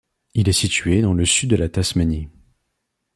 [0.33, 2.27] Il est situé dans le sud de la Tasmanie.